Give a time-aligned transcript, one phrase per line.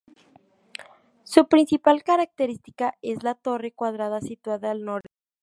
[1.21, 5.11] Su principal característica es la torre cuadrada situada al noroeste.